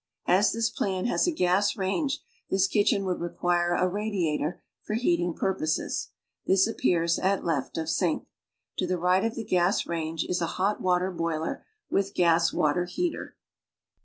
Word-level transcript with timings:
As 0.25 0.51
this 0.51 0.71
plan 0.71 1.05
has 1.05 1.27
a 1.27 1.31
gas 1.31 1.77
range, 1.77 2.23
tiiis 2.51 2.67
kitchen 2.67 3.05
would 3.05 3.21
require 3.21 3.75
a 3.75 3.87
ra 3.87 4.01
diator 4.05 4.57
for 4.81 4.95
heating 4.95 5.35
purposes. 5.35 6.07
This 6.47 6.65
appears 6.65 7.19
at 7.19 7.45
left 7.45 7.77
of 7.77 7.87
sink. 7.87 8.25
To 8.79 8.87
the 8.87 8.97
right 8.97 9.23
of 9.23 9.35
the 9.35 9.45
gas 9.45 9.85
range 9.85 10.23
is 10.23 10.41
a 10.41 10.47
hot 10.57 10.81
water 10.81 11.11
boiler 11.11 11.63
with 11.91 12.15
gas 12.15 12.51
water 12.51 12.85
heater. 12.85 13.35